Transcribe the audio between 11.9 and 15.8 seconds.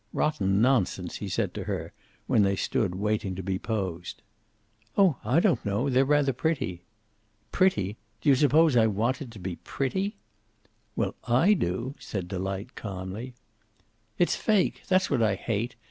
said Delight, calmly. "It's fake. That's what I hate.